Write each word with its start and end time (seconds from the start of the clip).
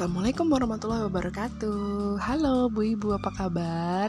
Assalamualaikum 0.00 0.48
warahmatullahi 0.48 1.04
wabarakatuh. 1.12 2.16
Halo 2.24 2.72
Bu 2.72 2.96
Ibu 2.96 3.20
apa 3.20 3.36
kabar? 3.36 4.08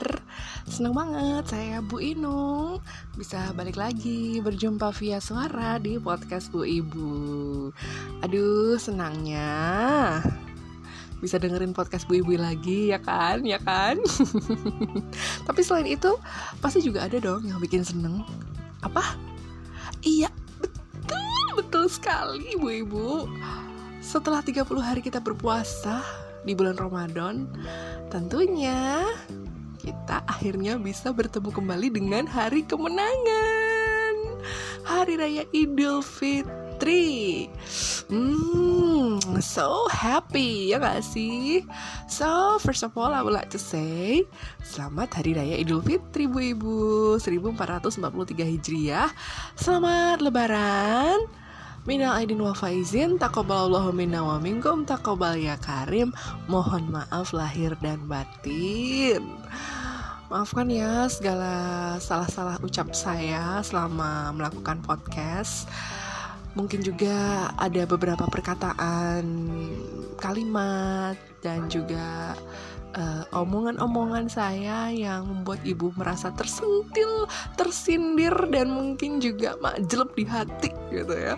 Senang 0.64 0.96
banget 0.96 1.52
saya 1.52 1.84
Bu 1.84 2.00
Inung. 2.00 2.80
Bisa 3.20 3.52
balik 3.52 3.76
lagi 3.76 4.40
berjumpa 4.40 4.96
via 4.96 5.20
suara 5.20 5.76
di 5.84 6.00
podcast 6.00 6.48
Bu 6.48 6.64
Ibu. 6.64 7.12
Aduh 8.24 8.80
senangnya. 8.80 9.52
Bisa 11.20 11.36
dengerin 11.36 11.76
podcast 11.76 12.08
Bu 12.08 12.24
Ibu 12.24 12.40
lagi 12.40 12.96
ya 12.96 13.00
kan? 13.04 13.44
Ya 13.44 13.60
kan? 13.60 14.00
Tapi 15.52 15.60
selain 15.60 15.92
itu 15.92 16.16
pasti 16.64 16.80
juga 16.80 17.04
ada 17.04 17.20
dong 17.20 17.44
yang 17.44 17.60
bikin 17.60 17.84
seneng. 17.84 18.24
Apa? 18.80 19.20
Iya 20.08 20.32
betul 20.64 21.44
betul 21.60 21.86
sekali 21.92 22.56
Bu 22.56 22.80
Ibu 22.80 23.08
setelah 24.02 24.42
30 24.42 24.66
hari 24.82 25.00
kita 25.06 25.22
berpuasa 25.22 26.02
di 26.42 26.58
bulan 26.58 26.74
Ramadan, 26.74 27.46
tentunya 28.10 29.06
kita 29.78 30.26
akhirnya 30.26 30.82
bisa 30.82 31.14
bertemu 31.14 31.54
kembali 31.54 31.88
dengan 31.94 32.26
hari 32.26 32.66
kemenangan. 32.66 34.14
Hari 34.82 35.14
Raya 35.22 35.44
Idul 35.54 36.02
Fitri. 36.02 37.46
Hmm, 38.10 39.22
so 39.40 39.86
happy 39.94 40.74
ya 40.74 40.82
gak 40.82 41.06
sih? 41.06 41.62
So, 42.10 42.58
first 42.60 42.82
of 42.82 42.98
all 42.98 43.14
I 43.14 43.22
would 43.22 43.32
like 43.32 43.54
to 43.54 43.62
say 43.62 44.26
Selamat 44.66 45.16
Hari 45.16 45.38
Raya 45.38 45.56
Idul 45.62 45.86
Fitri 45.86 46.26
Bu 46.28 46.42
Ibu 46.42 46.76
1443 47.24 48.52
Hijriah 48.58 49.14
Selamat 49.56 50.20
Lebaran 50.20 51.41
Minal 51.82 52.14
aidin 52.14 52.38
wa 52.38 52.54
faizin, 52.54 53.18
takobalallahu 53.18 53.90
minna 53.90 54.22
wa 54.22 54.38
minkum, 54.38 54.86
takobal 54.86 55.34
ya 55.34 55.58
karim. 55.58 56.14
Mohon 56.46 56.94
maaf 56.94 57.34
lahir 57.34 57.74
dan 57.82 58.06
batin. 58.06 59.26
Maafkan 60.30 60.70
ya 60.70 61.10
segala 61.10 61.98
salah-salah 61.98 62.62
ucap 62.62 62.94
saya 62.94 63.66
selama 63.66 64.30
melakukan 64.30 64.78
podcast. 64.86 65.66
Mungkin 66.54 66.86
juga 66.86 67.50
ada 67.58 67.82
beberapa 67.90 68.30
perkataan, 68.30 69.26
kalimat, 70.22 71.18
dan 71.42 71.66
juga 71.66 72.38
uh, 72.96 73.24
omongan-omongan 73.36 74.28
saya 74.28 74.92
yang 74.92 75.28
membuat 75.28 75.64
ibu 75.64 75.92
merasa 75.96 76.32
tersentil, 76.36 77.28
tersindir 77.56 78.34
dan 78.52 78.72
mungkin 78.72 79.24
juga 79.24 79.56
makjelep 79.60 80.12
di 80.16 80.26
hati 80.28 80.70
gitu 80.92 81.16
ya. 81.16 81.36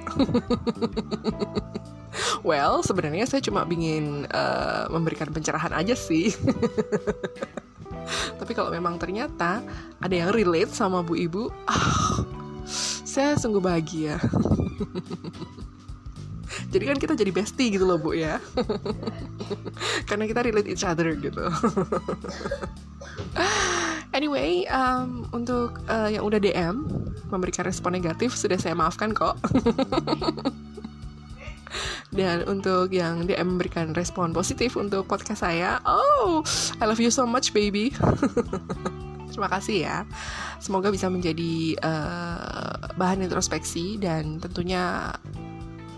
well, 2.48 2.82
sebenarnya 2.86 3.26
saya 3.26 3.42
cuma 3.42 3.66
ingin 3.70 4.30
uh, 4.30 4.86
memberikan 4.90 5.30
pencerahan 5.34 5.74
aja 5.74 5.98
sih. 5.98 6.34
Tapi 8.40 8.52
kalau 8.52 8.70
memang 8.70 9.00
ternyata 9.00 9.64
ada 10.04 10.14
yang 10.14 10.36
relate 10.36 10.76
sama 10.76 11.00
bu 11.00 11.16
ibu, 11.16 11.48
ah, 11.66 12.22
saya 13.08 13.40
sungguh 13.40 13.64
bahagia. 13.64 14.20
jadi 16.74 16.90
kan 16.90 16.98
kita 16.98 17.14
jadi 17.14 17.30
bestie 17.30 17.70
gitu 17.70 17.86
loh 17.86 18.02
bu 18.02 18.18
ya. 18.18 18.42
Karena 20.10 20.26
kita 20.26 20.42
relate 20.42 20.74
each 20.74 20.82
other 20.82 21.14
gitu. 21.14 21.46
Anyway 24.14 24.70
um, 24.70 25.26
untuk 25.34 25.82
uh, 25.90 26.06
yang 26.06 26.22
udah 26.22 26.38
DM 26.38 26.86
memberikan 27.34 27.66
respon 27.66 27.98
negatif 27.98 28.38
sudah 28.38 28.62
saya 28.62 28.78
maafkan 28.78 29.14
kok. 29.14 29.38
Dan 32.14 32.46
untuk 32.46 32.94
yang 32.94 33.26
DM 33.26 33.58
memberikan 33.58 33.90
respon 33.98 34.38
positif 34.38 34.78
untuk 34.78 35.10
podcast 35.10 35.42
saya 35.42 35.82
oh 35.90 36.46
I 36.78 36.86
love 36.86 37.02
you 37.02 37.10
so 37.10 37.26
much 37.26 37.58
baby. 37.58 37.90
Terima 39.34 39.50
kasih 39.50 39.78
ya. 39.82 39.98
Semoga 40.62 40.94
bisa 40.94 41.10
menjadi 41.10 41.74
uh, 41.82 42.94
bahan 42.94 43.26
introspeksi 43.26 43.98
dan 43.98 44.38
tentunya 44.38 45.10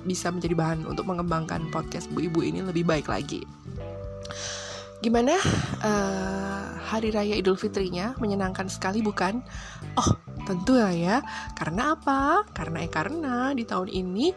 bisa 0.06 0.30
menjadi 0.30 0.54
bahan 0.54 0.86
untuk 0.86 1.10
mengembangkan 1.10 1.68
podcast 1.74 2.08
Bu 2.14 2.24
Ibu 2.30 2.46
ini 2.46 2.62
lebih 2.62 2.86
baik 2.86 3.10
lagi. 3.10 3.42
Gimana 5.04 5.38
uh, 5.86 6.66
hari 6.82 7.12
raya 7.12 7.36
Idul 7.36 7.60
Fitrinya 7.60 8.16
menyenangkan 8.18 8.72
sekali 8.72 9.04
bukan? 9.04 9.44
Oh, 10.00 10.12
tentu 10.48 10.78
lah 10.78 10.94
ya. 10.94 11.20
Karena 11.54 11.98
apa? 11.98 12.48
Karena 12.56 12.82
eh 12.82 12.90
karena 12.90 13.52
di 13.52 13.68
tahun 13.68 13.92
ini 13.92 14.32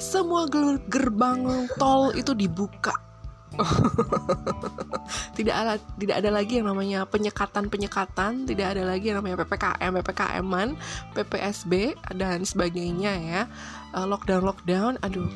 semua 0.00 0.48
gerbang 0.88 1.68
tol 1.78 2.10
itu 2.16 2.32
dibuka 2.34 3.13
tidak 5.38 5.54
ada 5.54 5.74
tidak 5.98 6.16
ada 6.22 6.30
lagi 6.30 6.62
yang 6.62 6.66
namanya 6.70 7.06
penyekatan 7.06 7.68
penyekatan 7.68 8.46
tidak 8.46 8.76
ada 8.76 8.82
lagi 8.86 9.10
yang 9.10 9.18
namanya 9.22 9.42
ppkm 9.44 9.92
ppkman 10.00 10.68
ppsb 11.14 11.72
dan 12.14 12.42
sebagainya 12.42 13.12
ya. 13.18 13.42
Uh, 13.94 14.06
lockdown 14.08 14.42
lockdown 14.42 14.92
aduh. 15.02 15.30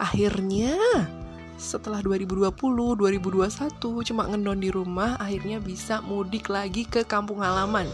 Akhirnya 0.00 0.76
setelah 1.60 2.00
2020 2.00 2.56
2021 2.56 4.08
cuma 4.08 4.24
ngendon 4.24 4.58
di 4.64 4.72
rumah 4.72 5.20
akhirnya 5.20 5.60
bisa 5.60 6.00
mudik 6.00 6.48
lagi 6.48 6.88
ke 6.88 7.04
kampung 7.04 7.44
halaman 7.44 7.84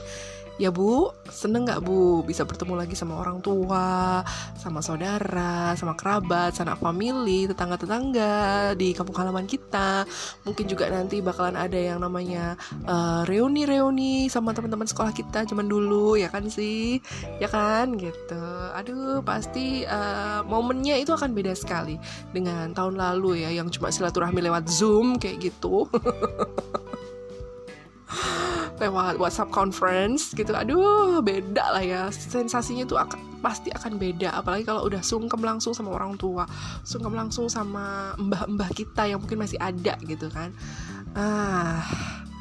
Ya 0.56 0.72
bu, 0.72 1.12
seneng 1.28 1.68
gak 1.68 1.84
bu 1.84 2.24
bisa 2.24 2.48
bertemu 2.48 2.80
lagi 2.80 2.96
sama 2.96 3.20
orang 3.20 3.44
tua, 3.44 4.24
sama 4.56 4.80
saudara, 4.80 5.76
sama 5.76 5.92
kerabat, 5.92 6.56
sanak 6.56 6.80
family, 6.80 7.44
tetangga-tetangga 7.44 8.72
di 8.72 8.96
kampung 8.96 9.20
halaman 9.20 9.44
kita. 9.44 10.08
Mungkin 10.48 10.64
juga 10.64 10.88
nanti 10.88 11.20
bakalan 11.20 11.60
ada 11.60 11.76
yang 11.76 12.00
namanya 12.00 12.56
eh, 12.88 13.22
reuni-reuni 13.28 14.26
uh, 14.26 14.32
sama 14.32 14.56
teman-teman 14.56 14.88
sekolah 14.88 15.12
kita 15.12 15.44
zaman 15.44 15.68
dulu, 15.68 16.16
ya 16.16 16.32
kan 16.32 16.48
sih? 16.48 17.04
Ya 17.36 17.52
kan 17.52 18.00
gitu. 18.00 18.40
Aduh, 18.72 19.20
pasti 19.20 19.84
uh, 19.84 20.40
momennya 20.48 20.96
itu 20.96 21.12
akan 21.12 21.36
beda 21.36 21.52
sekali 21.52 22.00
dengan 22.32 22.72
tahun 22.72 22.96
lalu 22.96 23.44
ya 23.44 23.52
yang 23.52 23.68
cuma 23.68 23.92
silaturahmi 23.92 24.40
lewat 24.40 24.72
Zoom 24.72 25.20
kayak 25.20 25.52
gitu. 25.52 25.84
lewat 28.76 29.16
WhatsApp 29.16 29.52
conference 29.52 30.32
gitu. 30.36 30.52
Aduh 30.52 31.20
beda 31.24 31.76
lah 31.76 31.84
ya. 31.84 32.02
Sensasinya 32.12 32.84
tuh 32.84 33.00
akan, 33.00 33.40
pasti 33.40 33.72
akan 33.72 33.96
beda. 33.96 34.36
Apalagi 34.36 34.64
kalau 34.68 34.84
udah 34.86 35.00
sungkem 35.00 35.40
langsung 35.40 35.72
sama 35.72 35.92
orang 35.96 36.14
tua 36.20 36.44
sungkem 36.84 37.16
langsung 37.16 37.48
sama 37.48 38.12
mbah-mbah 38.20 38.70
kita 38.76 39.08
yang 39.08 39.18
mungkin 39.22 39.40
masih 39.40 39.58
ada 39.60 39.96
gitu 40.04 40.28
kan. 40.28 40.52
Ah 41.16 41.82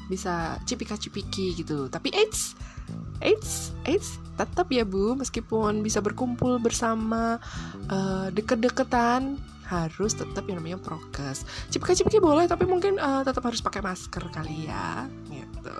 bisa 0.05 0.61
cipika-cipiki 0.69 1.57
gitu. 1.57 1.89
Tapi 1.89 2.13
eits 2.13 2.53
eits 3.23 3.73
eits 3.87 4.21
tetap 4.37 4.69
ya 4.69 4.85
bu. 4.85 5.17
Meskipun 5.17 5.81
bisa 5.81 6.03
berkumpul 6.03 6.61
bersama 6.61 7.39
uh, 7.89 8.27
deket-deketan 8.29 9.39
harus 9.65 10.13
tetap 10.13 10.45
yang 10.45 10.61
namanya 10.61 10.79
prokes. 10.81 11.45
Cipika-cipiki 11.73 12.21
boleh 12.21 12.45
tapi 12.45 12.69
mungkin 12.69 13.01
uh, 13.01 13.25
tetap 13.25 13.45
harus 13.45 13.61
pakai 13.61 13.81
masker 13.81 14.23
kali 14.29 14.69
ya. 14.69 15.09
Gitu. 15.29 15.79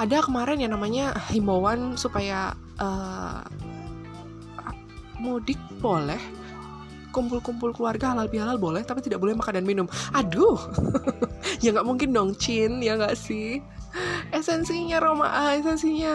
Ada 0.00 0.24
kemarin 0.24 0.64
yang 0.64 0.72
namanya 0.72 1.12
himbauan 1.28 2.00
supaya 2.00 2.56
uh, 2.80 3.44
mudik 5.20 5.60
boleh 5.84 6.20
kumpul-kumpul 7.10 7.74
keluarga 7.74 8.14
halal 8.14 8.30
bihalal 8.30 8.54
boleh 8.56 8.86
tapi 8.86 9.02
tidak 9.02 9.20
boleh 9.20 9.36
makan 9.36 9.60
dan 9.60 9.66
minum. 9.66 9.86
Aduh. 10.16 10.56
Ya 11.60 11.76
nggak 11.76 11.84
mungkin 11.84 12.16
dong 12.16 12.32
Cin. 12.40 12.80
Ya 12.80 12.96
nggak 12.96 13.20
sih 13.20 13.60
esensinya 14.40 14.98
Roma. 14.98 15.28
Ah, 15.28 15.52
esensinya 15.52 16.14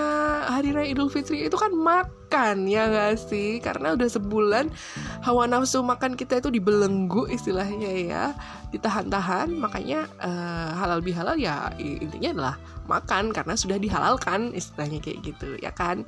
hari 0.49 0.73
raya 0.73 0.89
Idul 0.89 1.13
Fitri 1.13 1.45
itu 1.45 1.53
kan 1.53 1.69
makan 1.71 2.65
ya 2.65 2.89
gak 2.89 3.21
sih? 3.21 3.61
Karena 3.61 3.93
udah 3.93 4.09
sebulan 4.09 4.73
hawa 5.21 5.45
nafsu 5.45 5.85
makan 5.85 6.17
kita 6.17 6.41
itu 6.41 6.49
dibelenggu 6.49 7.29
istilahnya 7.29 7.91
ya. 7.93 8.25
Ditahan-tahan 8.73 9.53
makanya 9.53 10.09
uh, 10.19 10.73
halal 10.75 10.99
bihalal 11.05 11.37
ya 11.37 11.69
intinya 11.77 12.29
adalah 12.33 12.55
makan 12.89 13.29
karena 13.29 13.53
sudah 13.53 13.77
dihalalkan 13.77 14.51
istilahnya 14.57 14.99
kayak 14.99 15.21
gitu 15.21 15.55
ya 15.61 15.69
kan? 15.71 16.01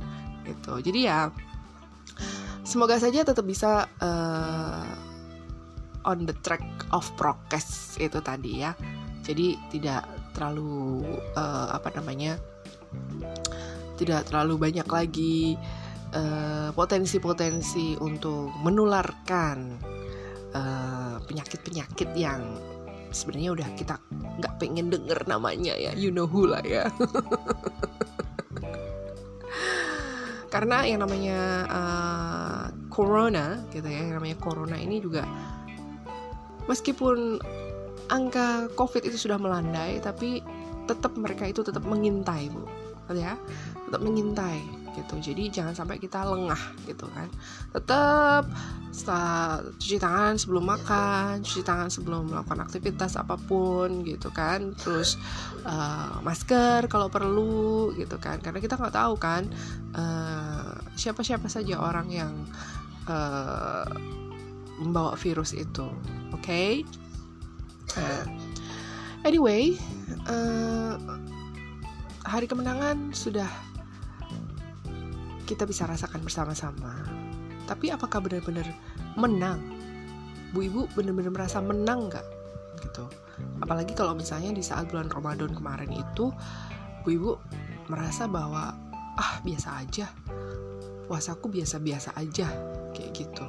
Itu 0.44 0.82
jadi 0.82 1.00
ya 1.00 1.20
semoga 2.66 3.00
saja 3.00 3.24
tetap 3.24 3.46
bisa 3.46 3.88
uh, 4.02 4.90
on 6.04 6.26
the 6.26 6.36
track 6.42 6.66
of 6.90 7.06
prokes 7.16 7.96
itu 8.02 8.18
tadi 8.26 8.66
ya. 8.66 8.74
Jadi 9.24 9.60
tidak 9.70 10.08
terlalu 10.38 11.02
uh, 11.34 11.74
apa 11.74 11.90
namanya 11.98 12.38
tidak 13.98 14.30
terlalu 14.30 14.70
banyak 14.70 14.86
lagi 14.86 15.58
eh, 16.14 16.70
potensi-potensi 16.70 17.98
uh, 17.98 18.06
untuk 18.06 18.54
menularkan 18.62 19.82
penyakit 21.28 21.60
penyakit-penyakit 21.66 22.10
yang 22.14 22.62
sebenarnya 23.10 23.58
udah 23.58 23.70
kita 23.74 23.98
nggak 24.38 24.54
pengen 24.62 24.94
denger 24.94 25.18
namanya 25.26 25.74
ya. 25.74 25.98
You 25.98 26.14
know 26.14 26.30
who 26.30 26.46
lah 26.46 26.62
ya. 26.62 26.86
Karena 30.54 30.88
yang 30.88 31.04
namanya 31.04 31.40
uh, 31.68 32.64
corona 32.88 33.68
gitu 33.70 33.86
ya 33.86 34.10
yang 34.10 34.18
namanya 34.18 34.38
corona 34.42 34.80
ini 34.80 34.98
juga 34.98 35.22
meskipun 36.66 37.38
angka 38.08 38.72
covid 38.76 39.04
itu 39.04 39.18
sudah 39.20 39.40
melandai 39.40 40.00
tapi 40.00 40.40
tetap 40.88 41.14
mereka 41.20 41.44
itu 41.46 41.62
tetap 41.62 41.84
mengintai 41.84 42.48
bu. 42.48 42.64
Ya? 43.12 43.40
Tetap 43.88 44.02
mengintai 44.04 44.88
gitu. 44.98 45.16
Jadi 45.22 45.54
jangan 45.54 45.78
sampai 45.78 46.02
kita 46.02 46.26
lengah 46.26 46.60
gitu 46.90 47.06
kan. 47.14 47.28
Tetap 47.76 48.50
cuci 49.78 50.02
tangan 50.02 50.42
sebelum 50.42 50.66
makan 50.66 51.46
cuci 51.46 51.62
tangan 51.62 51.88
sebelum 51.94 52.34
melakukan 52.34 52.66
aktivitas 52.66 53.16
apa 53.16 53.38
pun 53.38 54.02
gitu 54.04 54.34
kan. 54.34 54.74
Terus 54.74 55.16
uh, 55.64 56.18
masker 56.26 56.90
kalau 56.90 57.08
perlu 57.08 57.94
gitu 57.96 58.18
kan. 58.18 58.42
Karena 58.42 58.60
kita 58.60 58.76
nggak 58.76 58.96
tahu 58.96 59.14
kan 59.22 59.46
uh, 59.94 60.82
siapa 60.98 61.22
siapa 61.22 61.48
saja 61.48 61.78
orang 61.78 62.08
yang 62.10 62.34
uh, 63.08 63.88
membawa 64.82 65.14
virus 65.16 65.54
itu 65.54 65.88
oke? 66.34 66.42
okay? 66.42 66.82
Uh, 67.96 68.26
anyway 69.24 69.80
uh, 70.28 71.00
hari 72.28 72.44
kemenangan 72.44 73.16
sudah 73.16 73.48
kita 75.48 75.64
bisa 75.64 75.88
rasakan 75.88 76.28
bersama-sama. 76.28 77.08
Tapi 77.64 77.88
apakah 77.92 78.20
benar-benar 78.20 78.68
menang? 79.16 79.64
Bu 80.52 80.68
Ibu 80.68 80.92
benar-benar 80.92 81.32
merasa 81.32 81.64
menang 81.64 82.12
nggak? 82.12 82.28
Gitu. 82.84 83.08
Apalagi 83.64 83.96
kalau 83.96 84.12
misalnya 84.12 84.52
di 84.52 84.64
saat 84.64 84.92
bulan 84.92 85.08
Ramadan 85.08 85.56
kemarin 85.56 85.92
itu, 85.92 86.36
Bu 87.04 87.08
Ibu 87.08 87.32
merasa 87.88 88.28
bahwa 88.28 88.76
ah 89.18 89.34
biasa 89.44 89.88
aja, 89.88 90.12
puasaku 91.08 91.48
biasa-biasa 91.48 92.12
aja, 92.20 92.52
kayak 92.92 93.12
gitu. 93.16 93.48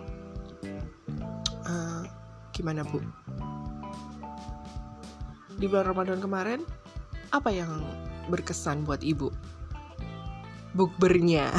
Uh, 1.66 2.06
gimana 2.54 2.86
Bu? 2.86 3.02
Di 5.58 5.66
bulan 5.66 5.90
Ramadan 5.90 6.22
kemarin, 6.22 6.62
apa 7.34 7.50
yang 7.50 7.82
berkesan 8.30 8.86
buat 8.86 9.02
Ibu? 9.02 9.58
bukbernya. 10.76 11.50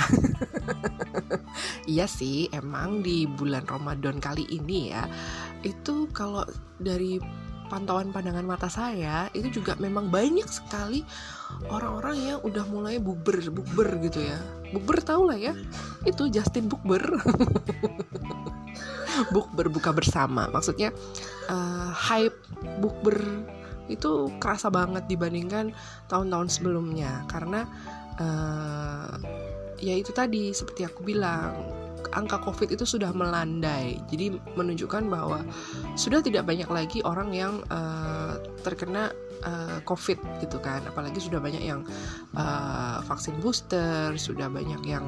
iya 1.91 2.07
sih, 2.07 2.47
emang 2.55 3.03
di 3.03 3.27
bulan 3.27 3.67
Ramadan 3.67 4.21
kali 4.21 4.47
ini 4.47 4.95
ya, 4.95 5.03
itu 5.65 6.07
kalau 6.15 6.47
dari 6.79 7.19
pantauan 7.69 8.09
pandangan 8.09 8.49
mata 8.49 8.65
saya 8.65 9.29
itu 9.37 9.61
juga 9.61 9.77
memang 9.77 10.09
banyak 10.09 10.49
sekali 10.49 11.05
orang-orang 11.69 12.17
yang 12.17 12.39
udah 12.41 12.65
mulai 12.65 12.97
bukber 12.97 13.37
bukber 13.53 13.93
gitu 14.09 14.25
ya 14.25 14.41
bukber 14.73 14.97
tau 15.05 15.29
lah 15.29 15.37
ya 15.37 15.53
itu 16.01 16.33
Justin 16.33 16.65
bukber 16.65 16.97
bukber 19.33 19.69
buka 19.69 19.93
bersama 19.93 20.49
maksudnya 20.49 20.89
uh, 21.45 21.93
hype 21.93 22.41
bukber 22.81 23.21
itu 23.89 24.29
kerasa 24.37 24.69
banget 24.69 25.09
dibandingkan 25.09 25.73
tahun-tahun 26.07 26.47
sebelumnya. 26.47 27.25
Karena 27.25 27.65
uh, 28.21 29.17
ya 29.81 29.95
itu 29.97 30.13
tadi 30.13 30.53
seperti 30.53 30.85
aku 30.85 31.03
bilang 31.03 31.57
angka 32.13 32.41
covid 32.41 32.69
itu 32.73 32.85
sudah 32.85 33.11
melandai. 33.11 33.99
Jadi 34.09 34.37
menunjukkan 34.55 35.03
bahwa 35.09 35.43
sudah 35.99 36.23
tidak 36.23 36.47
banyak 36.47 36.69
lagi 36.69 36.99
orang 37.03 37.33
yang 37.33 37.61
uh, 37.69 38.39
terkena 38.63 39.11
uh, 39.43 39.81
covid 39.83 40.17
gitu 40.39 40.57
kan. 40.61 40.85
Apalagi 40.87 41.19
sudah 41.19 41.41
banyak 41.41 41.63
yang 41.65 41.83
uh, 42.37 43.01
vaksin 43.05 43.37
booster 43.41 44.15
sudah 44.15 44.47
banyak 44.47 44.81
yang 44.85 45.05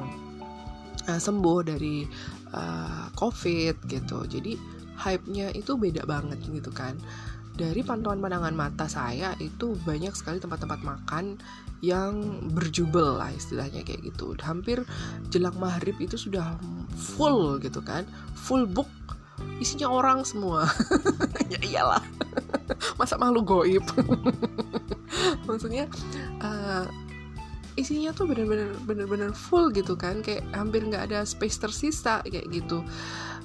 uh, 1.08 1.18
sembuh 1.18 1.58
dari 1.64 2.06
uh, 2.54 3.08
covid 3.16 3.82
gitu. 3.88 4.26
Jadi 4.28 4.82
hype-nya 5.02 5.50
itu 5.56 5.74
beda 5.74 6.06
banget 6.06 6.38
gitu 6.46 6.70
kan 6.70 6.94
dari 7.52 7.84
pantauan 7.84 8.18
pandangan 8.18 8.56
mata 8.56 8.88
saya 8.88 9.36
itu 9.36 9.76
banyak 9.84 10.16
sekali 10.16 10.40
tempat-tempat 10.40 10.80
makan 10.80 11.36
yang 11.84 12.40
berjubel 12.54 13.18
lah 13.20 13.28
istilahnya 13.34 13.84
kayak 13.84 14.08
gitu. 14.12 14.32
Hampir 14.40 14.86
jelang 15.28 15.56
maghrib 15.60 15.98
itu 16.00 16.16
sudah 16.16 16.56
full 16.96 17.58
gitu 17.60 17.82
kan 17.84 18.08
full 18.38 18.64
book 18.64 18.88
isinya 19.60 19.90
orang 19.90 20.24
semua. 20.24 20.66
Ya 21.52 21.60
iyalah 21.60 22.00
masa 22.98 23.20
malu 23.20 23.44
goib? 23.44 23.84
Maksudnya 25.48 25.84
uh, 26.40 26.88
isinya 27.76 28.12
tuh 28.16 28.24
bener-bener 28.24 28.72
bener-bener 28.88 29.36
full 29.36 29.68
gitu 29.68 29.96
kan 29.96 30.24
kayak 30.24 30.44
hampir 30.56 30.84
nggak 30.84 31.12
ada 31.12 31.28
space 31.28 31.60
tersisa 31.60 32.24
kayak 32.24 32.48
gitu 32.48 32.80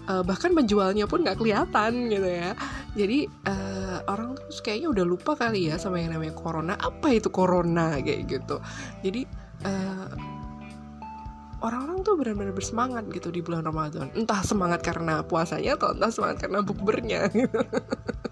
uh, 0.07 0.24
bahkan 0.24 0.56
penjualnya 0.56 1.06
pun 1.06 1.21
nggak 1.24 1.38
kelihatan 1.38 2.09
gitu 2.09 2.27
ya. 2.27 2.51
Jadi 2.98 3.27
uh, 3.48 4.04
orang 4.09 4.36
tuh 4.36 4.63
kayaknya 4.63 4.89
udah 4.92 5.06
lupa 5.06 5.36
kali 5.38 5.69
ya 5.69 5.75
sama 5.77 6.01
yang 6.01 6.15
namanya 6.15 6.33
corona. 6.33 6.74
Apa 6.80 7.13
itu 7.13 7.30
corona 7.30 8.00
kayak 8.00 8.25
gitu. 8.27 8.57
Jadi 9.04 9.27
uh, 9.68 10.09
orang-orang 11.62 12.06
tuh 12.06 12.13
benar-benar 12.18 12.54
bersemangat 12.54 13.04
gitu 13.12 13.30
di 13.30 13.44
bulan 13.44 13.65
Ramadan. 13.65 14.09
Entah 14.15 14.42
semangat 14.42 14.81
karena 14.81 15.21
puasanya 15.21 15.77
atau 15.77 15.94
entah 15.94 16.12
semangat 16.12 16.48
karena 16.48 16.59
bukbernya. 16.63 17.30
gitu 17.31 17.62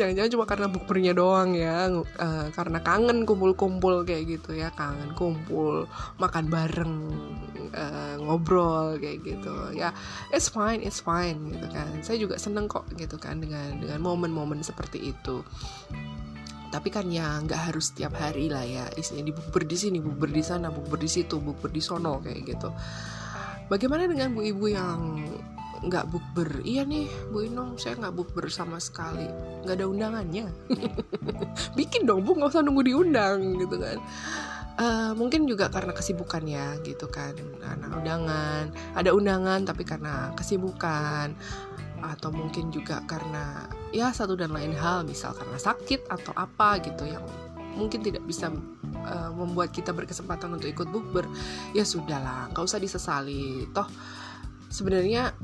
jangan-jangan 0.00 0.32
cuma 0.32 0.44
karena 0.48 0.66
bukbernya 0.72 1.12
doang 1.12 1.52
ya 1.52 1.92
uh, 1.92 2.48
karena 2.56 2.80
kangen 2.80 3.28
kumpul-kumpul 3.28 4.08
kayak 4.08 4.40
gitu 4.40 4.56
ya. 4.56 4.72
Kangen 4.72 5.12
kumpul 5.12 5.84
makan 6.16 6.48
bareng 6.48 6.94
uh, 7.76 8.16
ngobrol 8.16 8.96
kayak 8.96 9.20
gitu. 9.20 9.52
Ya 9.76 9.92
it's 10.32 10.48
fine 10.48 10.80
it's 10.80 11.04
fine 11.04 11.52
gitu 11.52 11.68
kan. 11.68 12.00
Saya 12.00 12.16
juga 12.16 12.40
seneng 12.40 12.64
kok 12.64 12.88
gitu 12.96 13.20
kan 13.20 13.44
dengan 13.44 13.76
dengan 13.76 14.00
momen-momen 14.00 14.64
seperti 14.64 15.12
itu. 15.12 15.44
Tapi 16.70 16.88
kan 16.88 17.10
ya 17.12 17.36
nggak 17.44 17.68
harus 17.68 17.92
setiap 17.92 18.16
hari 18.16 18.48
lah 18.48 18.64
ya. 18.64 18.88
Isinya 18.96 19.20
di 19.20 19.36
bukber 19.36 19.68
di 19.68 19.76
sini 19.76 20.00
bukber 20.00 20.32
di 20.32 20.40
sana 20.40 20.72
bukber 20.72 20.96
di 20.96 21.10
situ 21.12 21.36
bukber 21.36 21.68
di 21.68 21.82
sono 21.84 22.24
kayak 22.24 22.40
gitu. 22.48 22.72
Bagaimana 23.68 24.10
dengan 24.10 24.34
bu 24.34 24.42
ibu 24.42 24.66
yang 24.66 25.22
nggak 25.80 26.12
bukber. 26.12 26.60
Iya 26.60 26.84
nih 26.84 27.08
Bu 27.32 27.48
Inung 27.48 27.80
saya 27.80 27.96
nggak 27.96 28.14
bukber 28.16 28.52
sama 28.52 28.76
sekali. 28.76 29.24
Nggak 29.64 29.76
ada 29.80 29.86
undangannya. 29.88 30.46
Bikin 31.78 32.04
dong 32.04 32.24
Bu 32.24 32.36
nggak 32.36 32.52
usah 32.52 32.64
nunggu 32.64 32.84
diundang 32.84 33.56
gitu 33.56 33.76
kan. 33.80 33.98
Uh, 34.80 35.12
mungkin 35.12 35.44
juga 35.44 35.68
karena 35.68 35.92
kesibukan 35.96 36.44
ya 36.44 36.76
gitu 36.84 37.08
kan. 37.08 37.32
Karena 37.60 37.86
undangan 37.96 38.64
ada 38.92 39.10
undangan 39.16 39.64
tapi 39.64 39.82
karena 39.88 40.32
kesibukan. 40.36 41.32
Atau 42.00 42.32
mungkin 42.32 42.72
juga 42.72 43.04
karena 43.04 43.68
ya 43.92 44.12
satu 44.12 44.36
dan 44.36 44.52
lain 44.52 44.72
hal 44.72 45.04
misal 45.04 45.36
karena 45.36 45.56
sakit 45.56 46.08
atau 46.08 46.32
apa 46.32 46.80
gitu 46.80 47.04
yang 47.04 47.24
mungkin 47.76 48.02
tidak 48.02 48.24
bisa 48.24 48.52
uh, 49.04 49.30
membuat 49.32 49.72
kita 49.72 49.96
berkesempatan 49.96 50.52
untuk 50.60 50.68
ikut 50.68 50.88
bukber. 50.92 51.24
Ya 51.72 51.88
sudahlah 51.88 52.52
nggak 52.52 52.64
usah 52.68 52.80
disesali. 52.80 53.64
Toh 53.72 53.88
sebenarnya 54.70 55.34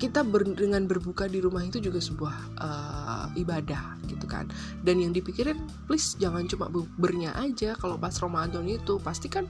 kita 0.00 0.24
ber, 0.24 0.48
dengan 0.56 0.88
berbuka 0.88 1.28
di 1.28 1.44
rumah 1.44 1.60
itu 1.60 1.76
juga 1.76 2.00
sebuah 2.00 2.36
uh, 2.56 3.26
ibadah 3.36 4.00
gitu 4.08 4.24
kan. 4.24 4.48
Dan 4.80 5.04
yang 5.04 5.12
dipikirin 5.12 5.60
please 5.84 6.16
jangan 6.16 6.48
cuma 6.48 6.72
bernya 6.96 7.36
aja. 7.36 7.76
Kalau 7.76 8.00
pas 8.00 8.16
Ramadan 8.16 8.64
itu 8.64 8.96
pasti 9.04 9.28
kan 9.28 9.44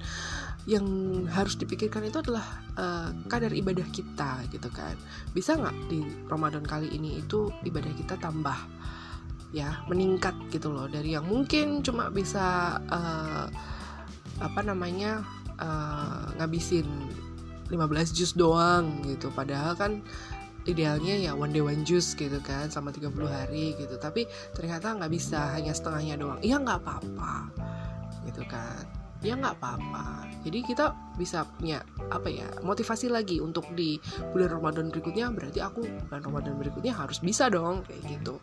yang 0.66 0.85
harus 1.30 1.54
dipikirkan 1.54 2.11
itu 2.11 2.19
adalah 2.19 2.45
uh, 2.75 3.14
kadar 3.30 3.54
ibadah 3.54 3.87
kita 3.95 4.42
gitu 4.50 4.66
kan. 4.75 4.99
Bisa 5.30 5.54
nggak 5.54 5.76
di 5.87 6.02
Ramadan 6.26 6.66
kali 6.66 6.90
ini 6.90 7.23
itu 7.23 7.54
ibadah 7.62 7.95
kita 7.95 8.19
tambah 8.19 8.59
ya 9.54 9.87
meningkat 9.87 10.35
gitu 10.50 10.75
loh. 10.75 10.90
Dari 10.90 11.14
yang 11.14 11.30
mungkin 11.30 11.87
cuma 11.87 12.11
bisa 12.11 12.75
uh, 12.90 13.47
apa 14.42 14.61
namanya 14.66 15.23
uh, 15.62 16.35
ngabisin 16.42 16.90
15 17.71 18.16
jus 18.19 18.35
doang 18.35 19.07
gitu. 19.07 19.30
Padahal 19.30 19.78
kan 19.78 20.02
idealnya 20.71 21.15
ya 21.19 21.33
one 21.35 21.50
day 21.50 21.62
one 21.62 21.83
juice 21.83 22.15
gitu 22.15 22.39
kan 22.41 22.71
sama 22.71 22.95
30 22.95 23.11
hari 23.27 23.75
gitu. 23.77 23.99
Tapi 23.99 24.27
ternyata 24.55 24.95
nggak 24.97 25.12
bisa 25.12 25.55
hanya 25.55 25.75
setengahnya 25.75 26.15
doang. 26.17 26.41
Iya 26.41 26.62
nggak 26.62 26.79
apa-apa 26.87 27.35
gitu 28.31 28.43
kan. 28.47 28.85
Ya 29.21 29.37
nggak 29.37 29.61
apa-apa. 29.61 30.31
Jadi 30.41 30.65
kita 30.65 30.97
bisa 31.21 31.45
punya 31.45 31.85
apa 32.09 32.33
ya 32.33 32.49
motivasi 32.65 33.12
lagi 33.12 33.37
untuk 33.43 33.69
di 33.77 34.00
bulan 34.33 34.57
Ramadan 34.57 34.89
berikutnya 34.89 35.29
berarti 35.29 35.61
aku 35.61 35.85
bulan 36.09 36.23
Ramadan 36.25 36.55
berikutnya 36.57 36.97
harus 36.97 37.21
bisa 37.21 37.53
dong 37.53 37.85
kayak 37.85 38.00
gitu. 38.09 38.41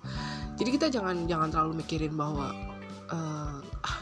Jadi 0.58 0.70
kita 0.70 0.88
jangan 0.94 1.26
jangan 1.26 1.50
terlalu 1.50 1.82
mikirin 1.82 2.14
bahwa 2.14 2.54
uh, 3.10 3.58
ah, 3.64 4.00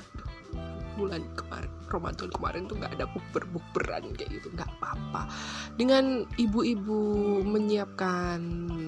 bulan 0.95 1.23
kemarin 1.35 1.74
Ramadan 1.89 2.29
kemarin 2.33 2.65
tuh 2.69 2.77
nggak 2.77 2.93
ada 2.97 3.05
bukber 3.09 3.43
bukberan 3.49 4.11
kayak 4.13 4.41
gitu 4.41 4.47
nggak 4.53 4.69
apa-apa. 4.79 5.29
Dengan 5.77 6.25
ibu-ibu 6.37 6.99
menyiapkan 7.45 8.41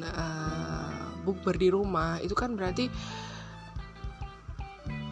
uh, 0.04 1.08
bukber 1.26 1.56
di 1.58 1.70
rumah 1.74 2.22
itu 2.24 2.34
kan 2.34 2.56
berarti 2.56 2.88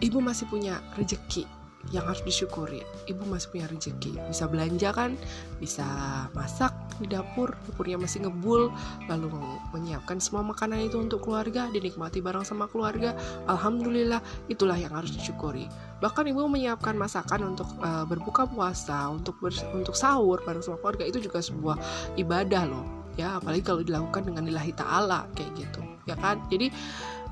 ibu 0.03 0.17
masih 0.21 0.45
punya 0.47 0.79
rezeki 0.95 1.45
yang 1.93 2.05
harus 2.09 2.25
disyukuri. 2.25 2.81
Ibu 3.05 3.29
masih 3.29 3.47
punya 3.53 3.65
rezeki. 3.69 4.17
Bisa 4.29 4.49
belanja 4.49 4.89
kan 4.93 5.13
bisa 5.61 5.85
masak 6.33 6.73
di 7.01 7.07
dapur 7.11 7.55
dapurnya 7.67 7.99
masih 7.99 8.23
ngebul 8.23 8.71
lalu 9.11 9.27
menyiapkan 9.75 10.17
semua 10.23 10.45
makanan 10.45 10.87
itu 10.87 10.99
untuk 10.99 11.25
keluarga 11.25 11.67
dinikmati 11.71 12.23
bareng 12.23 12.47
sama 12.47 12.65
keluarga. 12.71 13.17
Alhamdulillah 13.49 14.19
itulah 14.47 14.75
yang 14.79 14.93
harus 14.95 15.11
disyukuri. 15.11 15.67
Bahkan 15.99 16.31
ibu 16.31 16.47
menyiapkan 16.47 16.95
masakan 16.95 17.55
untuk 17.55 17.67
uh, 17.83 18.07
berbuka 18.07 18.47
puasa 18.47 19.11
untuk 19.11 19.35
ber, 19.39 19.51
untuk 19.75 19.95
sahur 19.95 20.39
bareng 20.43 20.63
sama 20.63 20.79
keluarga 20.79 21.03
itu 21.07 21.19
juga 21.23 21.43
sebuah 21.43 21.75
ibadah 22.15 22.63
loh 22.67 22.85
ya. 23.19 23.39
Apalagi 23.39 23.63
kalau 23.63 23.81
dilakukan 23.83 24.27
dengan 24.27 24.47
lillahi 24.47 24.73
ta'ala 24.75 25.27
kayak 25.35 25.51
gitu 25.55 25.81
ya 26.07 26.15
kan? 26.19 26.39
Jadi 26.47 26.71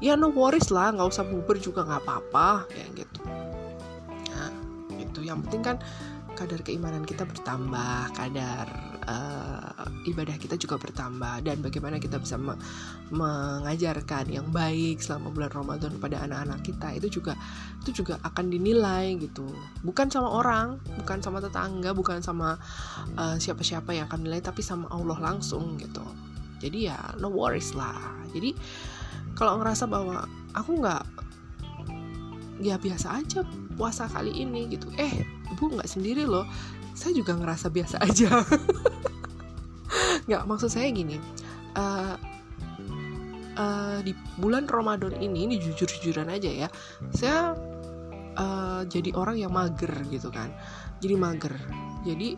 ya 0.04 0.20
no 0.20 0.30
worries 0.34 0.72
lah 0.74 0.92
nggak 0.92 1.08
usah 1.08 1.24
buber 1.24 1.56
juga 1.62 1.88
nggak 1.88 2.02
apa-apa 2.04 2.68
kayak 2.68 3.06
gitu. 3.06 3.22
Yang 5.24 5.40
penting 5.48 5.64
kan 5.64 5.78
kadar 6.36 6.60
keimanan 6.68 7.08
kita 7.08 7.24
bertambah, 7.24 8.12
kadar 8.12 8.68
uh, 9.06 9.88
ibadah 10.08 10.36
kita 10.40 10.56
juga 10.60 10.80
bertambah 10.80 11.44
dan 11.44 11.60
bagaimana 11.60 12.00
kita 12.00 12.20
bisa 12.20 12.36
me 12.40 12.56
mengajarkan 13.14 14.32
yang 14.32 14.48
baik 14.50 15.00
selama 15.00 15.30
bulan 15.32 15.52
Ramadan 15.54 15.94
pada 16.02 16.26
anak-anak 16.26 16.60
kita 16.66 16.88
itu 16.98 17.20
juga 17.22 17.38
itu 17.86 18.04
juga 18.04 18.18
akan 18.24 18.50
dinilai 18.50 19.16
gitu. 19.20 19.46
Bukan 19.86 20.10
sama 20.10 20.34
orang, 20.34 20.82
bukan 21.04 21.20
sama 21.22 21.44
tetangga, 21.44 21.94
bukan 21.94 22.24
sama 22.24 22.58
eh, 23.20 23.38
siapa-siapa 23.38 23.92
uh, 23.92 23.96
yang 24.02 24.06
akan 24.10 24.26
nilai 24.26 24.42
tapi 24.42 24.66
sama 24.66 24.90
Allah 24.90 25.20
langsung 25.20 25.78
gitu. 25.78 26.02
Jadi 26.64 26.88
ya 26.90 26.98
no 27.20 27.30
worries 27.30 27.76
lah. 27.76 28.00
Jadi 28.32 28.56
kalau 29.36 29.60
ngerasa 29.62 29.86
bahwa 29.86 30.26
aku 30.56 30.80
nggak 30.80 31.04
ya 32.64 32.80
biasa 32.80 33.20
aja 33.20 33.42
puasa 33.76 34.06
kali 34.08 34.32
ini 34.32 34.70
gitu 34.70 34.88
eh 34.96 35.26
ibu 35.52 35.74
nggak 35.74 35.90
sendiri 35.90 36.24
loh 36.24 36.46
saya 36.94 37.12
juga 37.14 37.34
ngerasa 37.38 37.68
biasa 37.70 37.98
aja. 38.02 38.42
Nggak 40.30 40.44
maksud 40.48 40.70
saya 40.72 40.90
gini. 40.94 41.18
Uh, 41.74 42.16
uh, 43.58 43.98
di 44.06 44.14
bulan 44.38 44.70
Ramadan 44.70 45.18
ini 45.18 45.50
ini 45.50 45.56
jujur-jujuran 45.58 46.30
aja 46.30 46.50
ya 46.54 46.68
saya 47.10 47.58
uh, 48.38 48.82
jadi 48.86 49.14
orang 49.18 49.42
yang 49.42 49.52
mager 49.54 49.92
gitu 50.10 50.30
kan. 50.30 50.54
Jadi 51.02 51.16
mager. 51.18 51.54
Jadi 52.06 52.38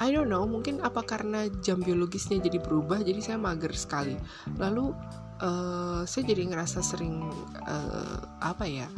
I 0.00 0.08
don't 0.08 0.32
know 0.32 0.48
mungkin 0.48 0.80
apa 0.80 1.04
karena 1.04 1.44
jam 1.60 1.84
biologisnya 1.84 2.40
jadi 2.40 2.56
berubah 2.56 3.04
jadi 3.04 3.20
saya 3.20 3.38
mager 3.38 3.76
sekali. 3.76 4.16
Lalu 4.56 4.96
uh, 5.44 6.02
saya 6.08 6.24
jadi 6.24 6.48
ngerasa 6.48 6.80
sering 6.80 7.28
uh, 7.68 8.18
apa 8.40 8.64
ya 8.64 8.88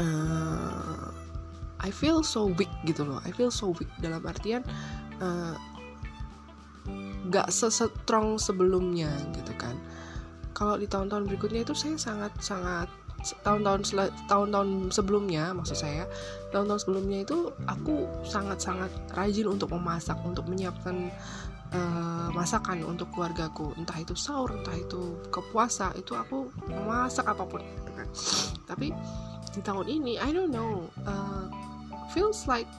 uh, 0.00 1.17
I 1.82 1.90
feel 1.94 2.26
so 2.26 2.50
weak 2.58 2.70
gitu 2.82 3.06
loh. 3.06 3.22
I 3.22 3.30
feel 3.30 3.52
so 3.54 3.74
weak 3.76 3.90
dalam 4.02 4.22
artian 4.26 4.66
uh, 5.22 5.54
gak 7.28 7.52
sestrong 7.52 8.40
sebelumnya 8.40 9.10
gitu 9.36 9.52
kan. 9.54 9.76
Kalau 10.56 10.74
di 10.74 10.90
tahun-tahun 10.90 11.30
berikutnya 11.30 11.62
itu 11.62 11.74
saya 11.76 11.94
sangat 11.94 12.32
sangat 12.42 12.88
tahun-tahun 13.42 13.82
tahun-tahun 14.30 14.94
sebelumnya 14.94 15.50
maksud 15.50 15.74
saya 15.74 16.06
tahun-tahun 16.54 16.86
sebelumnya 16.86 17.26
itu 17.26 17.50
aku 17.66 18.06
sangat-sangat 18.22 18.90
rajin 19.10 19.50
untuk 19.50 19.74
memasak 19.74 20.14
untuk 20.22 20.46
menyiapkan 20.46 21.10
uh, 21.74 22.30
masakan 22.30 22.86
untuk 22.86 23.10
keluargaku. 23.10 23.74
Entah 23.74 23.98
itu 23.98 24.14
sahur 24.14 24.54
entah 24.54 24.74
itu 24.74 25.18
kepuasa 25.34 25.92
itu 25.98 26.14
aku 26.14 26.48
memasak 26.70 27.26
apa 27.26 27.42
pun 27.42 27.62
gitu 27.62 27.90
kan. 27.94 28.08
Tapi 28.70 28.94
di 29.58 29.62
tahun 29.66 29.86
ini 29.90 30.14
I 30.22 30.30
don't 30.30 30.54
know. 30.54 30.86
Uh, 31.02 31.50
feels 32.14 32.46
like 32.46 32.70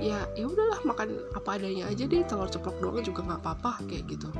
ya 0.00 0.24
ya 0.32 0.48
udahlah 0.48 0.80
makan 0.88 1.20
apa 1.36 1.60
adanya 1.60 1.92
aja 1.92 2.08
deh. 2.08 2.24
Telur 2.24 2.48
ceplok 2.48 2.80
doang 2.80 3.04
juga 3.04 3.20
nggak 3.20 3.40
apa-apa 3.44 3.84
kayak 3.84 4.08
gitu. 4.08 4.32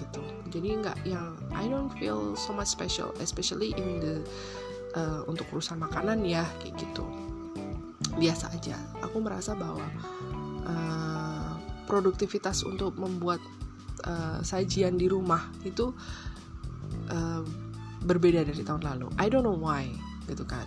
Gitu. 0.00 0.22
Jadi 0.48 0.68
nggak 0.80 0.98
yang 1.04 1.36
I 1.52 1.68
don't 1.68 1.92
feel 2.00 2.32
so 2.34 2.56
much 2.56 2.72
special 2.72 3.12
especially 3.20 3.76
in 3.76 4.00
the 4.00 4.14
uh, 4.96 5.20
untuk 5.28 5.44
urusan 5.52 5.76
makanan 5.76 6.24
ya 6.24 6.48
kayak 6.64 6.80
gitu. 6.80 7.04
Biasa 8.16 8.56
aja. 8.56 8.80
Aku 9.04 9.20
merasa 9.20 9.52
bahwa 9.52 9.84
uh, 10.64 11.52
produktivitas 11.84 12.64
untuk 12.64 12.96
membuat 12.96 13.44
uh, 14.08 14.40
sajian 14.40 14.96
di 14.96 15.06
rumah 15.06 15.52
itu 15.68 15.92
uh, 17.12 17.44
berbeda 18.00 18.48
dari 18.48 18.64
tahun 18.64 18.82
lalu. 18.88 19.12
I 19.20 19.28
don't 19.28 19.44
know 19.44 19.60
why 19.60 19.92
gitu 20.30 20.46
kan 20.46 20.64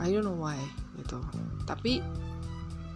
I 0.00 0.12
don't 0.12 0.24
know 0.26 0.36
why 0.36 0.58
gitu. 1.00 1.20
Tapi 1.64 2.00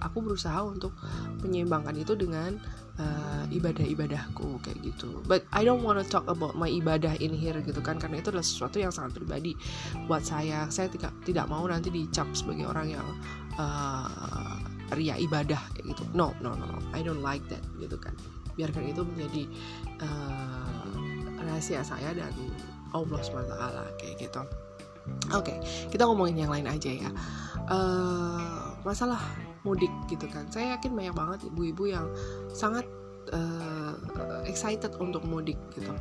aku 0.01 0.19
berusaha 0.25 0.65
untuk 0.65 0.97
menyeimbangkan 1.45 1.93
itu 2.01 2.17
dengan 2.17 2.57
uh, 2.97 3.45
ibadah-ibadahku 3.53 4.61
kayak 4.65 4.79
gitu. 4.81 5.21
But 5.29 5.45
I 5.53 5.65
don't 5.65 5.85
wanna 5.85 6.05
talk 6.05 6.25
about 6.29 6.57
my 6.57 6.69
ibadah 6.69 7.21
in 7.21 7.37
here 7.37 7.57
gitu 7.61 7.81
kan. 7.85 8.01
Karena 8.01 8.21
itu 8.21 8.33
adalah 8.33 8.45
sesuatu 8.45 8.81
yang 8.81 8.93
sangat 8.93 9.21
pribadi 9.21 9.57
buat 10.09 10.25
saya. 10.25 10.67
Saya 10.73 10.89
tidak 10.89 11.13
tidak 11.25 11.47
mau 11.49 11.65
nanti 11.69 11.93
dicap 11.93 12.29
sebagai 12.33 12.69
orang 12.69 12.97
yang 12.97 13.07
uh, 13.61 14.57
ria 14.97 15.17
ibadah 15.21 15.61
kayak 15.77 15.97
gitu. 15.97 16.03
No 16.17 16.33
no 16.41 16.57
no 16.57 16.81
I 16.97 17.05
don't 17.05 17.25
like 17.25 17.45
that 17.53 17.63
gitu 17.79 18.01
kan. 18.01 18.17
Biarkan 18.57 18.93
itu 18.93 19.05
menjadi 19.05 19.43
uh, 20.05 20.93
rahasia 21.41 21.81
saya 21.85 22.13
dan 22.13 22.33
Allah 22.91 23.21
swt 23.23 23.53
kayak 24.01 24.17
gitu 24.19 24.43
Oke, 25.31 25.55
okay, 25.55 25.57
kita 25.89 26.05
ngomongin 26.07 26.47
yang 26.47 26.53
lain 26.53 26.67
aja 26.67 26.91
ya. 26.91 27.11
Uh, 27.71 28.75
masalah 28.83 29.21
mudik 29.63 29.93
gitu 30.09 30.27
kan. 30.29 30.49
Saya 30.49 30.77
yakin 30.77 30.97
banyak 30.97 31.15
banget 31.15 31.39
ibu-ibu 31.53 31.93
yang 31.93 32.07
sangat 32.51 32.85
uh, 33.33 33.95
excited 34.49 34.91
untuk 34.99 35.23
mudik 35.27 35.57
gitu. 35.77 35.93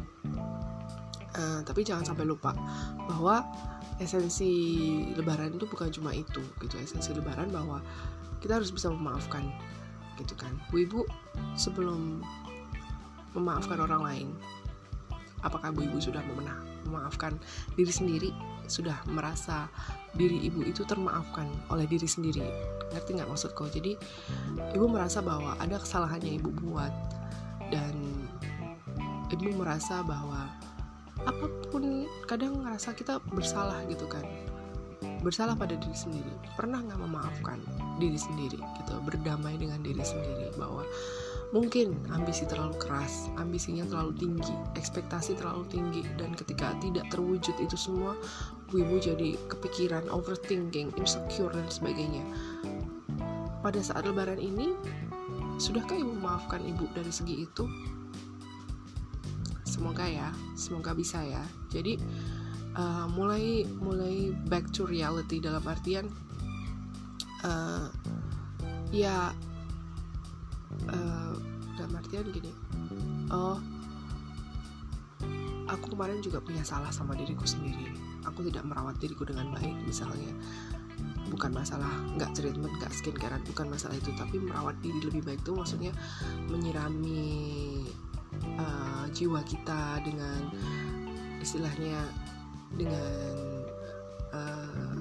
Uh, 1.37 1.61
tapi 1.61 1.85
jangan 1.85 2.03
sampai 2.03 2.25
lupa 2.25 2.57
bahwa 3.05 3.45
esensi 4.01 4.51
Lebaran 5.13 5.53
itu 5.53 5.67
bukan 5.69 5.91
cuma 5.93 6.15
itu 6.15 6.41
gitu. 6.63 6.75
Esensi 6.79 7.13
Lebaran 7.13 7.51
bahwa 7.53 7.83
kita 8.39 8.57
harus 8.57 8.71
bisa 8.71 8.89
memaafkan 8.89 9.45
gitu 10.17 10.33
kan. 10.35 10.55
Bu 10.71 10.83
ibu 10.83 11.01
sebelum 11.55 12.23
memaafkan 13.37 13.77
orang 13.77 14.01
lain, 14.01 14.27
apakah 15.45 15.71
bu 15.71 15.85
ibu 15.85 15.97
sudah 16.01 16.21
memenang? 16.25 16.69
memaafkan 16.89 17.37
diri 17.77 17.93
sendiri 17.93 18.29
sudah 18.65 18.97
merasa 19.09 19.69
diri 20.17 20.49
ibu 20.49 20.65
itu 20.65 20.81
termaafkan 20.85 21.45
oleh 21.69 21.85
diri 21.85 22.05
sendiri. 22.09 22.41
Ngerti 22.93 23.17
nggak 23.17 23.29
maksudku? 23.29 23.69
Jadi 23.69 23.93
ibu 24.73 24.85
merasa 24.89 25.21
bahwa 25.21 25.53
ada 25.61 25.77
kesalahan 25.77 26.21
yang 26.25 26.41
ibu 26.41 26.49
buat 26.65 26.93
dan 27.69 27.93
ibu 29.29 29.53
merasa 29.57 30.01
bahwa 30.01 30.49
apa 31.25 31.45
pun 31.69 32.09
kadang 32.25 32.65
ngerasa 32.65 32.97
kita 32.97 33.21
bersalah 33.29 33.85
gitu 33.89 34.09
kan. 34.09 34.25
Bersalah 35.19 35.57
pada 35.57 35.75
diri 35.75 35.97
sendiri. 35.97 36.33
Pernah 36.55 36.79
nggak 36.85 36.99
memaafkan 36.99 37.59
diri 38.01 38.17
sendiri 38.17 38.57
gitu? 38.57 38.93
Berdamai 39.05 39.57
dengan 39.57 39.81
diri 39.81 40.01
sendiri 40.01 40.53
bahwa 40.55 40.85
Mungkin 41.49 41.97
ambisi 42.13 42.45
terlalu 42.45 42.77
keras, 42.77 43.25
ambisinya 43.41 43.81
terlalu 43.89 44.13
tinggi, 44.21 44.53
ekspektasi 44.77 45.33
terlalu 45.33 45.65
tinggi, 45.65 46.05
dan 46.13 46.37
ketika 46.37 46.77
tidak 46.77 47.09
terwujud 47.09 47.57
itu 47.57 47.73
semua, 47.73 48.13
ibu 48.69 48.95
jadi 49.01 49.33
kepikiran, 49.49 50.05
overthinking, 50.13 50.93
insecure, 51.01 51.49
dan 51.49 51.65
sebagainya. 51.65 52.21
Pada 53.65 53.81
saat 53.81 54.05
lebaran 54.05 54.37
ini, 54.37 54.77
sudahkah 55.57 55.97
ibu 55.97 56.13
memaafkan 56.13 56.61
ibu 56.61 56.85
dari 56.93 57.09
segi 57.09 57.49
itu? 57.49 57.65
Semoga 59.65 60.05
ya, 60.05 60.29
semoga 60.53 60.93
bisa 60.93 61.17
ya. 61.25 61.41
Jadi, 61.73 61.97
uh, 62.77 63.09
mulai 63.09 63.65
mulai 63.81 64.37
back 64.53 64.69
to 64.69 64.85
reality 64.85 65.41
dalam 65.41 65.65
artian, 65.65 66.13
uh, 67.41 67.89
ya 68.93 69.33
uh, 70.93 71.18
artian 72.09 72.25
gini 72.33 72.49
oh 73.29 73.61
aku 75.69 75.93
kemarin 75.93 76.17
juga 76.25 76.41
punya 76.41 76.65
salah 76.65 76.89
sama 76.89 77.13
diriku 77.13 77.45
sendiri. 77.45 77.93
Aku 78.25 78.41
tidak 78.41 78.65
merawat 78.65 78.97
diriku 78.97 79.21
dengan 79.21 79.53
baik 79.53 79.77
misalnya. 79.85 80.33
Bukan 81.29 81.53
masalah 81.53 81.93
nggak 82.17 82.33
treatment 82.33 82.73
nggak 82.81 82.89
skincarean 82.89 83.45
bukan 83.45 83.69
masalah 83.69 83.93
itu 83.93 84.09
tapi 84.17 84.41
merawat 84.41 84.73
diri 84.81 84.97
lebih 84.97 85.21
baik 85.21 85.45
itu 85.45 85.53
maksudnya 85.53 85.93
menyirami 86.49 87.85
uh, 88.57 89.05
jiwa 89.13 89.45
kita 89.45 90.01
dengan 90.01 90.49
istilahnya 91.37 92.01
dengan 92.73 93.37
uh, 94.33 94.97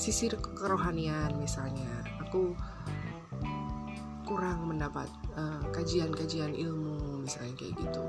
sisi 0.00 0.32
kerohanian 0.32 1.36
misalnya. 1.36 1.92
Aku 2.24 2.56
kurang 4.28 4.68
mendapat 4.68 5.08
eh, 5.40 5.62
kajian-kajian 5.72 6.52
ilmu 6.52 7.24
misalnya 7.24 7.56
kayak 7.56 7.74
gitu. 7.80 8.04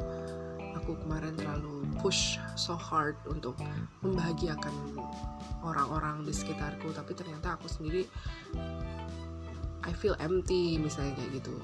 Aku 0.84 1.00
kemarin 1.08 1.40
terlalu 1.40 1.88
push 2.04 2.36
so 2.60 2.76
hard 2.76 3.16
untuk 3.32 3.56
membahagiakan 4.04 4.76
orang-orang 5.64 6.28
di 6.28 6.36
sekitarku 6.36 6.92
tapi 6.92 7.16
ternyata 7.16 7.56
aku 7.56 7.72
sendiri 7.72 8.04
I 9.88 9.96
feel 9.96 10.20
empty 10.20 10.76
misalnya 10.76 11.16
kayak 11.16 11.40
gitu. 11.40 11.56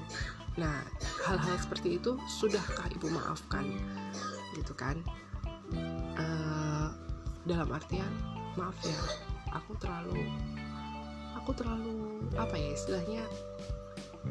Nah 0.56 0.82
hal-hal 1.28 1.56
seperti 1.60 2.00
itu 2.00 2.16
sudahkah 2.40 2.88
ibu 2.96 3.12
maafkan? 3.12 3.68
Gitu 4.56 4.72
kan? 4.72 5.04
Uh, 6.16 6.88
dalam 7.44 7.68
artian 7.70 8.08
maaf 8.56 8.74
ya 8.82 8.98
aku 9.52 9.76
terlalu 9.78 10.26
aku 11.38 11.50
terlalu 11.54 12.26
apa 12.34 12.58
ya 12.58 12.74
istilahnya 12.74 13.22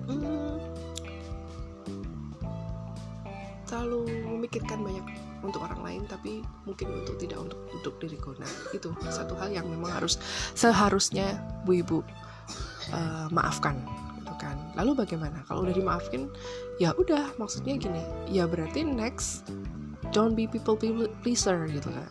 hmm, 0.07 0.57
terlalu 3.65 4.07
memikirkan 4.35 4.79
banyak 4.81 5.05
untuk 5.45 5.61
orang 5.61 5.81
lain 5.85 6.01
tapi 6.09 6.41
mungkin 6.65 6.89
untuk 7.05 7.21
tidak 7.21 7.37
untuk 7.37 7.59
untuk 7.69 7.93
diriku 8.01 8.33
nah 8.41 8.49
itu 8.73 8.89
satu 9.13 9.37
hal 9.37 9.53
yang 9.53 9.69
memang 9.69 9.93
harus 9.93 10.17
seharusnya 10.57 11.37
bu 11.65 11.81
ibu 11.85 11.97
uh, 12.93 13.27
maafkan 13.29 13.77
gitu 14.21 14.33
kan. 14.41 14.57
Lalu 14.73 15.05
bagaimana? 15.05 15.45
Kalau 15.45 15.63
udah 15.65 15.75
dimaafkan 15.75 16.29
ya 16.81 16.91
udah 16.97 17.37
maksudnya 17.37 17.77
gini 17.77 18.01
ya 18.27 18.49
berarti 18.49 18.81
next 18.83 19.47
don't 20.11 20.33
be 20.33 20.49
people 20.49 20.75
pleaser 21.21 21.69
gitu 21.69 21.89
kan. 21.89 22.09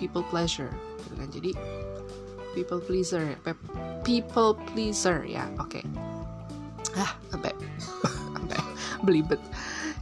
People 0.00 0.24
pleasure 0.28 0.72
gitu 1.04 1.14
kan. 1.16 1.28
Jadi 1.28 1.50
people 2.56 2.80
pleaser 2.80 3.36
people 4.00 4.56
pleaser 4.72 5.24
ya 5.28 5.44
oke. 5.60 5.68
okay. 5.68 5.84
Ah 6.96 7.12
sampai. 7.30 7.52
Sampai 8.36 8.58
belibet. 9.04 9.40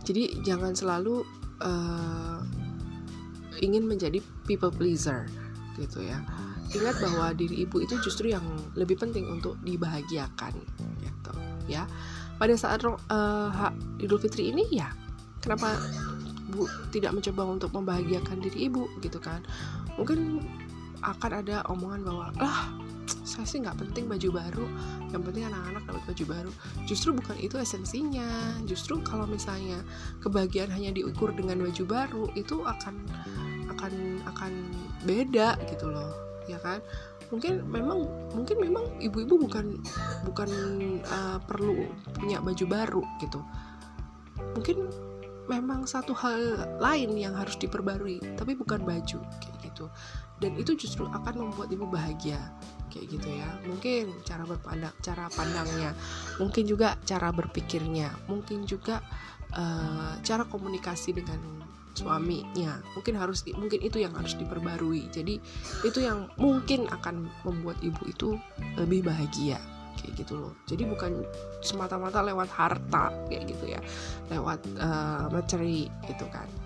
Jadi 0.05 0.43
jangan 0.45 0.75
selalu 0.75 1.25
uh, 1.63 2.41
ingin 3.63 3.87
menjadi 3.87 4.19
people 4.45 4.73
pleaser 4.73 5.29
gitu 5.79 6.05
ya. 6.05 6.21
Ingat 6.75 6.99
bahwa 6.99 7.31
diri 7.37 7.63
ibu 7.63 7.79
itu 7.83 7.95
justru 8.03 8.35
yang 8.35 8.43
lebih 8.75 8.99
penting 8.99 9.31
untuk 9.31 9.55
dibahagiakan 9.63 10.55
gitu 11.03 11.33
ya. 11.71 11.87
Pada 12.35 12.55
saat 12.59 12.83
uh, 12.83 13.71
Idul 14.03 14.19
Fitri 14.19 14.51
ini 14.51 14.67
ya 14.75 14.91
kenapa 15.39 15.79
bu 16.51 16.67
tidak 16.91 17.15
mencoba 17.15 17.43
untuk 17.47 17.71
membahagiakan 17.77 18.43
diri 18.43 18.67
ibu 18.67 18.91
gitu 19.05 19.23
kan? 19.23 19.45
Mungkin 19.95 20.43
akan 21.05 21.33
ada 21.45 21.63
omongan 21.69 22.01
bahwa 22.01 22.27
lah 22.41 22.84
saya 23.07 23.47
sih 23.49 23.59
nggak 23.61 23.77
penting 23.81 24.09
baju 24.09 24.29
baru. 24.31 24.67
Yang 25.13 25.23
penting 25.31 25.45
anak-anak 25.49 25.83
dapat 25.89 26.03
baju 26.09 26.25
baru. 26.25 26.51
Justru 26.89 27.11
bukan 27.17 27.37
itu 27.41 27.57
esensinya. 27.61 28.29
Justru 28.65 29.01
kalau 29.05 29.29
misalnya 29.29 29.81
kebahagiaan 30.25 30.73
hanya 30.73 30.95
diukur 30.95 31.33
dengan 31.33 31.61
baju 31.61 31.85
baru 31.85 32.25
itu 32.39 32.65
akan 32.65 32.95
akan 33.75 33.93
akan 34.29 34.53
beda 35.05 35.61
gitu 35.69 35.91
loh 35.91 36.13
ya 36.49 36.61
kan? 36.61 36.81
Mungkin 37.33 37.65
memang 37.67 38.05
mungkin 38.37 38.57
memang 38.61 38.85
ibu-ibu 39.01 39.49
bukan 39.49 39.81
bukan 40.29 40.51
uh, 41.09 41.39
perlu 41.43 41.89
punya 42.17 42.39
baju 42.41 42.65
baru 42.69 43.03
gitu. 43.21 43.41
Mungkin 44.55 44.79
memang 45.49 45.85
satu 45.85 46.17
hal 46.17 46.57
lain 46.81 47.21
yang 47.21 47.37
harus 47.37 47.61
diperbarui 47.61 48.17
tapi 48.37 48.57
bukan 48.57 48.81
baju 48.81 49.21
kayak 49.21 49.64
gitu. 49.75 49.91
Dan 50.39 50.55
itu 50.55 50.79
justru 50.79 51.11
akan 51.11 51.51
membuat 51.51 51.69
ibu 51.75 51.91
bahagia 51.91 52.39
kayak 52.95 53.11
gitu 53.11 53.29
ya. 53.35 53.51
Mungkin 53.67 54.23
cara 54.23 54.47
berpandang 54.47 54.95
cara 55.03 55.27
pandangnya 55.35 55.91
mungkin 56.39 56.65
juga 56.71 56.95
cara 57.03 57.35
berpikirnya 57.35 58.15
mungkin 58.31 58.63
juga 58.63 59.03
uh, 59.51 60.15
cara 60.23 60.47
komunikasi 60.47 61.11
dengan 61.19 61.67
suaminya. 61.95 62.79
Mungkin 62.95 63.15
harus 63.19 63.43
mungkin 63.55 63.83
itu 63.83 63.99
yang 63.99 64.15
harus 64.15 64.39
diperbarui. 64.39 65.11
Jadi 65.11 65.43
itu 65.83 65.99
yang 65.99 66.31
mungkin 66.39 66.87
akan 66.87 67.27
membuat 67.43 67.83
ibu 67.83 68.03
itu 68.07 68.39
lebih 68.79 69.07
bahagia 69.07 69.59
kayak 69.95 70.27
gitu 70.27 70.35
loh. 70.39 70.55
Jadi 70.67 70.87
bukan 70.91 71.23
semata-mata 71.63 72.23
lewat 72.23 72.51
harta 72.51 73.15
kayak 73.31 73.47
gitu 73.47 73.75
ya. 73.75 73.81
Lewat 74.31 74.63
uh, 74.79 75.31
materi 75.31 75.87
gitu 76.07 76.27
kan 76.31 76.64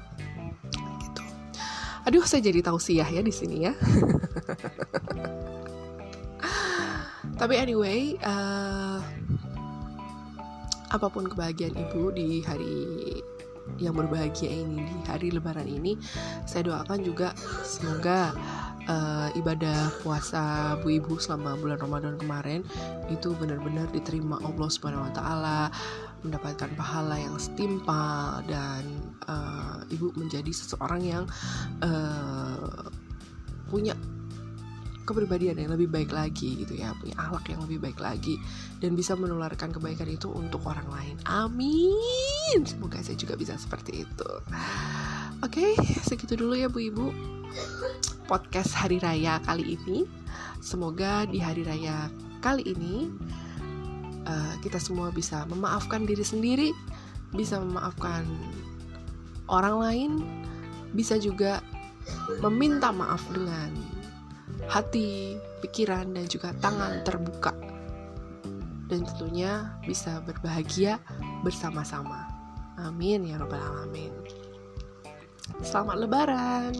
Aduh, 2.08 2.24
saya 2.24 2.40
jadi 2.40 2.64
tausiah 2.64 3.04
ya 3.04 3.20
di 3.20 3.28
sini 3.28 3.68
ya. 3.68 3.76
Tapi 7.36 7.54
anyway, 7.60 8.16
uh, 8.24 8.96
apa 10.88 11.06
pun 11.12 11.28
kebahagiaan 11.28 11.76
ibu 11.76 12.08
di 12.16 12.40
hari 12.40 13.20
yang 13.76 13.92
berbahagia 13.92 14.48
ini 14.48 14.88
di 14.88 14.96
hari 15.04 15.28
Lebaran 15.28 15.68
ini, 15.68 16.00
saya 16.48 16.64
doakan 16.72 17.04
juga 17.04 17.36
semoga 17.60 18.32
uh, 19.28 19.30
ibadah 19.36 19.92
puasa 20.00 20.74
bu 20.80 20.96
ibu 20.96 21.20
selama 21.20 21.60
bulan 21.60 21.78
Ramadan 21.78 22.16
kemarin 22.16 22.64
itu 23.12 23.36
benar-benar 23.36 23.88
diterima 23.92 24.40
Allah 24.40 24.68
Subhanahu 24.72 25.06
Wa 25.08 25.12
Taala 25.12 25.60
mendapatkan 26.24 26.70
pahala 26.74 27.14
yang 27.20 27.36
setimpal 27.38 28.42
dan 28.48 28.82
uh, 29.28 29.84
ibu 29.92 30.10
menjadi 30.18 30.50
seseorang 30.50 31.02
yang 31.04 31.24
uh, 31.84 32.90
punya 33.70 33.94
kepribadian 35.08 35.56
yang 35.56 35.72
lebih 35.72 35.88
baik 35.88 36.12
lagi 36.12 36.68
gitu 36.68 36.76
ya 36.76 36.92
punya 37.00 37.16
akhlak 37.16 37.48
yang 37.48 37.64
lebih 37.64 37.80
baik 37.80 37.96
lagi 37.96 38.36
dan 38.76 38.92
bisa 38.92 39.16
menularkan 39.16 39.72
kebaikan 39.72 40.04
itu 40.04 40.28
untuk 40.28 40.60
orang 40.68 40.84
lain. 40.92 41.16
Amin. 41.24 42.60
Semoga 42.68 43.00
saya 43.00 43.16
juga 43.16 43.32
bisa 43.32 43.56
seperti 43.56 44.04
itu 44.04 44.30
oke 45.44 45.54
okay, 45.54 45.72
segitu 46.06 46.34
dulu 46.38 46.54
ya 46.58 46.66
bu 46.70 46.78
ibu 46.82 47.06
podcast 48.26 48.76
hari 48.76 49.00
raya 49.00 49.40
kali 49.44 49.78
ini 49.78 50.04
semoga 50.60 51.24
di 51.26 51.40
hari 51.40 51.64
raya 51.64 52.12
kali 52.42 52.62
ini 52.66 53.08
uh, 54.28 54.54
kita 54.60 54.76
semua 54.78 55.08
bisa 55.08 55.48
memaafkan 55.48 56.04
diri 56.04 56.22
sendiri, 56.22 56.70
bisa 57.32 57.58
memaafkan 57.58 58.28
orang 59.48 59.76
lain, 59.80 60.10
bisa 60.92 61.16
juga 61.16 61.64
meminta 62.40 62.92
maaf 62.92 63.24
dengan 63.32 63.72
hati, 64.68 65.36
pikiran, 65.64 66.12
dan 66.12 66.24
juga 66.28 66.52
tangan 66.60 67.04
terbuka, 67.04 67.56
dan 68.92 69.04
tentunya 69.04 69.72
bisa 69.84 70.20
berbahagia 70.24 71.00
bersama-sama. 71.40 72.28
Amin 72.78 73.26
ya 73.26 73.40
Rabbal 73.40 73.58
'Alamin. 73.58 74.12
Selamat 75.64 75.96
Lebaran! 75.96 76.74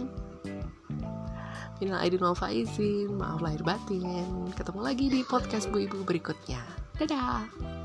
Minal 1.80 2.04
aidin 2.04 2.20
wal 2.20 2.36
faizin, 2.36 3.16
maaf 3.16 3.40
lahir 3.40 3.64
batin. 3.64 4.50
Ketemu 4.52 4.80
lagi 4.84 5.06
di 5.08 5.24
podcast 5.24 5.72
Bu 5.72 5.88
Ibu 5.88 6.04
berikutnya. 6.04 6.60
Dadah! 7.00 7.77